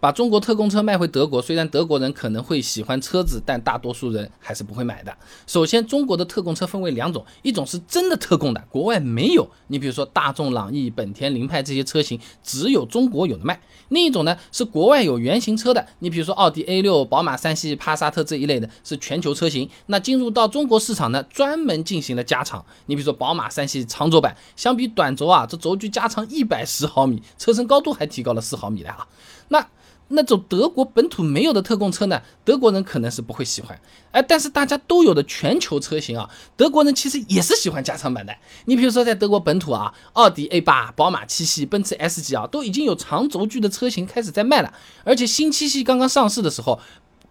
[0.00, 5.14] 把中国特供车卖回德国，虽然德国人可能会喜欢车子，但大多数人还是不会买的。
[5.46, 13.54] 首先，中国的特供车分为两种，一种是真的特供的，国外没有，你比如说大众朗逸、本田凌派这些车型，只有中国有的卖；
[13.90, 19.68] 另一种呢是国外有原型车的，你比如说奥迪 A6、宝马三系、帕萨特这一类的，是全球车型。
[19.86, 22.64] 那进入到中国市场呢，专门进行了加长。
[22.86, 29.06] 你比如说宝马三系长轴版，相比短轴啊，这轴距加长一百十毫米，车身高度还提高了四毫米的啊。
[29.48, 29.66] 那
[30.12, 38.34] 那种德国本土没有的特供车呢，德国人可能是不会喜欢，哎，但是大家都有的全球车型啊，德国人其实也是喜欢加长版的。
[38.64, 44.74] 你比如说在德国本土啊，奥迪 A 八、宝马七系、奔驰 S 级啊，都已经有长轴距的车型开始在卖了。
[45.04, 46.80] 而且新七系刚刚上市的时候，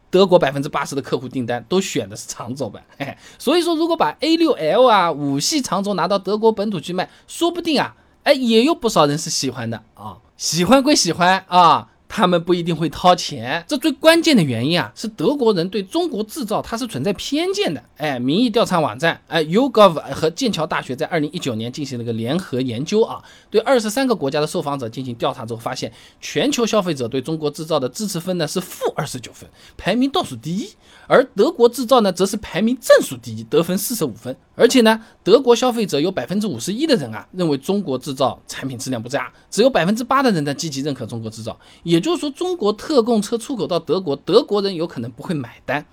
[0.10, 2.82] 德国百分之八十的客户订单都选的是长轴版。
[3.38, 10.20] 所以说如果把 A 六 L 啊五系长轴拿到德国本土去卖，说不定啊，哎，也有不少人是喜欢的啊。
[10.38, 11.89] 喜欢归喜欢啊。
[12.12, 17.82] 他们不一定会掏钱，这最关键的原因啊，是德国人对中国制造它是存在偏见的。
[17.98, 30.68] 哎，民意调查网站哎 YouGov 和剑桥大学在二零一九年进行了个联合研究啊，对二十三个国家的受访者进行调查之后发现，全球消费者对中国制造的支持分呢是负二十九分，排名倒数第一，
[31.06, 34.36] 而德国制造呢则是排名正数第一，得分四十五分。
[34.60, 42.00] 而且呢，德国消费者有百分之五十一的人啊认为中国制造产品质量不佳，只有百分之八的人呢积极认可中国制造，也。
[42.00, 45.86] 也就是说，中国特供车出口到德国，德国人有可能不会买单。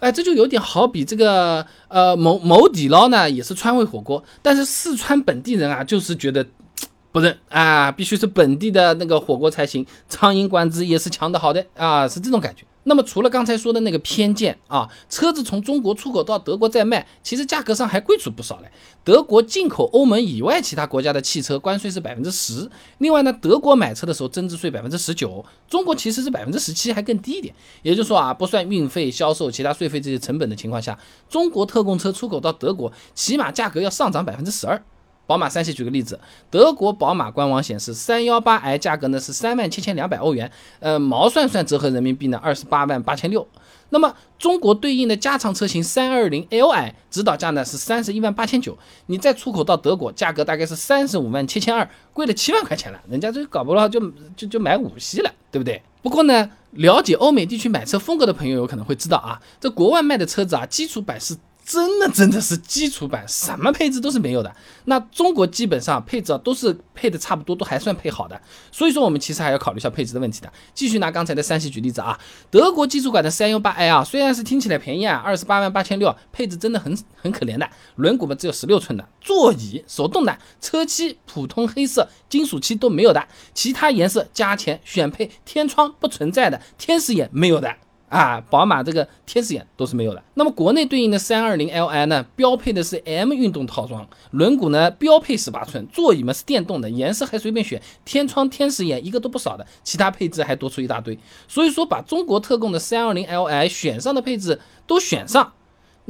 [0.00, 6.44] 哎，这就有点好比这个呃某某底捞呢，也是川味火锅，但是四川本地人啊，就是觉得
[7.12, 12.64] 不认啊，必须是本地的那个火锅才行，苍蝇馆子也是强的好的啊，是这种感觉。
[12.88, 18.70] 那么除了刚才说的那个偏见啊，车子从中国出口到德国再卖，其实价格上还贵出不少嘞。
[19.04, 27.54] 德国进口欧盟以外其他国家的汽车关税是百分之十，另外呢，德国买车的时候增值税百分之十九，中国其实是百分之十七，还更低一点。
[27.82, 34.82] 也就是说啊，不算运费、销售、其他税费这些成本的情况下，中国特供车出口到德国，起码价格要上涨百分之十二。
[35.28, 36.18] 宝马三系举个例子，
[36.50, 40.50] 德国宝马官网显示，三幺八 i 价格呢是三万七千两百欧元，
[40.80, 43.46] 呃，毛算算折合人民币呢二十八万八千六。
[43.90, 54.00] 那么中国对应的加长车型三二零 Li 指导价呢是三十一万八千九，你再出口到德国，价格大概是三十五万七千二，贵了七万块钱了，人家这搞不了就
[54.34, 55.82] 就就买五系了，对不对？
[56.00, 61.36] 不过呢，了解欧美地区买车风格的朋友有可能会知道啊，这国外卖的车子啊，基础版是。
[61.68, 64.50] 真的真的是基础版，什么配置都是没有的。
[64.86, 68.40] 那中国基本上配置啊都是配的差不多，都还算配好的。
[68.72, 70.50] 所以说我们其实还要考虑一下配置的问题的。
[70.72, 72.18] 继续拿刚才的三系举例子啊，
[72.50, 77.68] 德国基础款的三幺八 i 啊，虽然是听起来便宜啊，二十八万八千六，配置真的很很可怜的。
[77.96, 87.76] 轮毂嘛只有十六寸的，座椅手动挡，车漆普通黑色，金属漆都没有的，其他颜色加钱选配，天窗不存在的，天使眼没有的。
[88.08, 90.22] 啊，宝马这个天使眼都是没有的。
[90.34, 101.18] 那么国内对应的三二零 Li 呢，标配的是 M 运动套装，轮毂呢标配十八寸，座椅嘛是电动的，颜色还随便选，天窗天使眼一个都不少的，其他配置还多出一大堆。
[101.46, 105.52] 所以说把中国特供的三二零 Li 选上的配置都选上，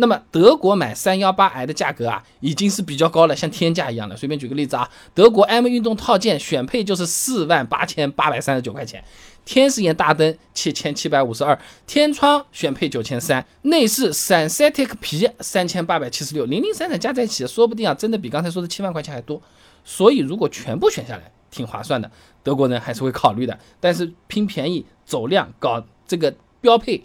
[0.00, 4.16] 那么德国买三幺八 i 的价格啊，已经是比较高了，像天价一样的。
[4.16, 9.02] 随便举个例子啊，德国 M 运动套件选配就是四万八千八百三十九块钱。
[9.44, 19.42] 天使眼大灯七千七百五十二，天窗选配九千三，内饰 synthetic 皮三千八百七十六，零零散散加在一起，说不定啊，真的比刚才说的七万块钱还多。
[19.84, 22.08] 所以如果全部选下来，挺划算的，
[22.44, 23.58] 德国人还是会考虑的。
[23.80, 27.02] 但是拼便宜走量搞这个标配，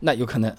[0.00, 0.54] 那有可能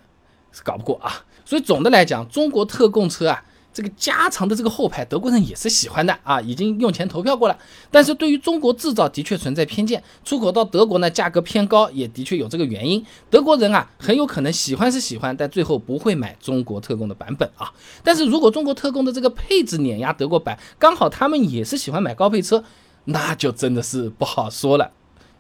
[0.52, 1.24] 是搞不过啊。
[1.50, 3.44] 所以总的来讲，中国特供车啊。
[3.72, 7.58] 这个加长的这个后排，德国人也是喜欢的啊，已经用钱投票过了。
[7.90, 13.04] 但是对于中国制造的确存在偏见，出口到德国呢，价格偏高，也的确有这个原因。
[13.30, 17.72] 德国人啊，很有可能喜欢是喜欢，但最后不会买中国特供的版本啊。
[18.04, 22.64] 但是如果中国特供的这个配置碾压德国版，刚好他们也是喜欢买高配车，
[23.06, 24.92] 那就真的是不好说了，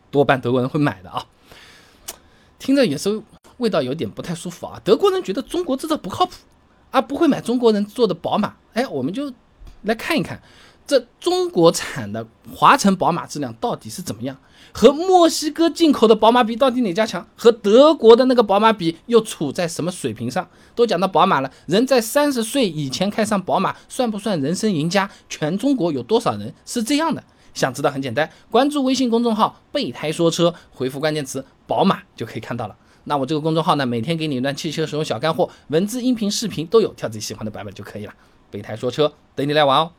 [0.09, 1.25] 多半德国人会买的啊。
[2.60, 3.22] 听着也是
[3.59, 6.33] 味道有点不太舒服啊，德国人觉得中国制造不靠谱。
[6.91, 9.31] 而不会买中国人做的宝马，哎，我们就
[9.83, 10.41] 来看一看，
[10.88, 14.35] 这中国产的华晨宝马质量到底是怎么样？
[14.73, 17.27] 和墨西哥进口的宝马比，到底哪家强？
[17.35, 20.50] 和德国的那个宝马比，又处在什么水平上？
[20.73, 25.07] 都讲到宝马了，人在三十岁以前开上宝马，算不算人生赢家？
[25.29, 27.23] 全中国有多少人是这样的？
[27.53, 32.75] 想知道很简单，关注微信公众号“备胎说车”，回复关键词“宝马”就可以看到了。
[33.09, 38.13] 那我这个公众号呢，每天给你一段汽车使用小干货，文字、音频、视频都有，挑自己喜欢的版本就可以了。
[38.51, 39.91] 备胎说车，等你来玩哦。